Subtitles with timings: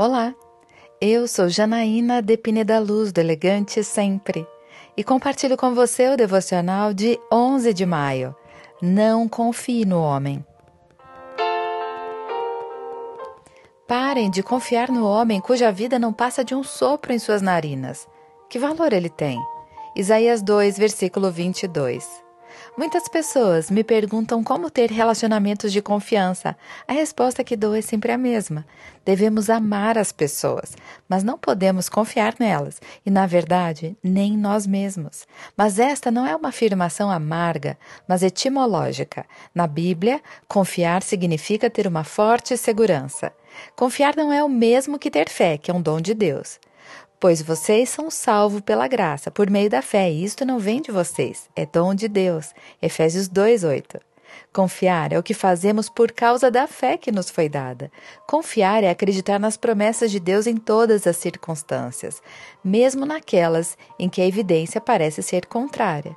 [0.00, 0.32] Olá,
[1.00, 4.46] eu sou Janaína de Pineda Luz, do Elegante Sempre,
[4.96, 8.32] e compartilho com você o devocional de 11 de maio.
[8.80, 10.46] Não confie no homem.
[13.88, 18.06] Parem de confiar no homem cuja vida não passa de um sopro em suas narinas.
[18.48, 19.36] Que valor ele tem?
[19.96, 22.27] Isaías 2, versículo 22.
[22.76, 26.56] Muitas pessoas me perguntam como ter relacionamentos de confiança.
[26.86, 28.64] A resposta que dou é sempre a mesma.
[29.04, 30.76] Devemos amar as pessoas,
[31.08, 35.26] mas não podemos confiar nelas e, na verdade, nem nós mesmos.
[35.56, 37.76] Mas esta não é uma afirmação amarga,
[38.06, 39.24] mas etimológica.
[39.54, 43.32] Na Bíblia, confiar significa ter uma forte segurança.
[43.74, 46.60] Confiar não é o mesmo que ter fé, que é um dom de Deus.
[47.20, 50.92] Pois vocês são salvos pela graça, por meio da fé, e isto não vem de
[50.92, 52.54] vocês, é dom de Deus.
[52.80, 54.00] Efésios 2:8.
[54.52, 57.90] Confiar é o que fazemos por causa da fé que nos foi dada.
[58.24, 62.22] Confiar é acreditar nas promessas de Deus em todas as circunstâncias,
[62.62, 66.16] mesmo naquelas em que a evidência parece ser contrária.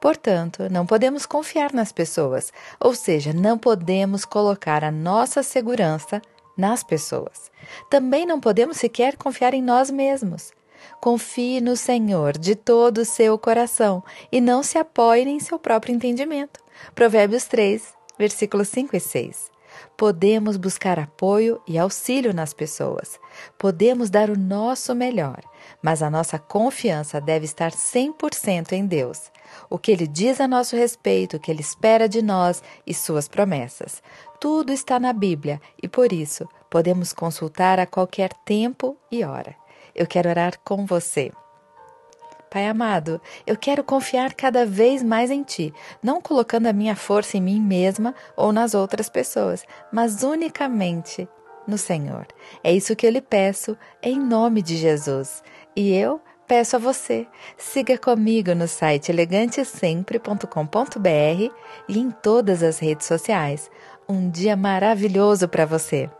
[0.00, 6.20] Portanto, não podemos confiar nas pessoas, ou seja, não podemos colocar a nossa segurança
[6.56, 7.50] nas pessoas.
[7.88, 10.52] Também não podemos sequer confiar em nós mesmos.
[11.00, 15.94] Confie no Senhor de todo o seu coração e não se apoie em seu próprio
[15.94, 16.60] entendimento.
[16.94, 19.50] Provérbios 3, versículos 5 e 6.
[19.96, 23.18] Podemos buscar apoio e auxílio nas pessoas.
[23.58, 25.40] Podemos dar o nosso melhor,
[25.82, 29.30] mas a nossa confiança deve estar 100% em Deus.
[29.68, 33.28] O que Ele diz a nosso respeito, o que Ele espera de nós e Suas
[33.28, 34.02] promessas.
[34.40, 39.54] Tudo está na Bíblia e, por isso, podemos consultar a qualquer tempo e hora.
[39.94, 41.30] Eu quero orar com você.
[42.52, 45.72] Pai amado, eu quero confiar cada vez mais em Ti,
[46.02, 51.26] não colocando a minha força em mim mesma ou nas outras pessoas, mas unicamente
[51.66, 52.26] no Senhor.
[52.62, 55.42] É isso que eu lhe peço, em nome de Jesus.
[55.74, 57.26] E eu peço a você,
[57.56, 61.54] siga comigo no site elegantesempre.com.br
[61.88, 63.70] e em todas as redes sociais.
[64.06, 66.10] Um dia maravilhoso para você!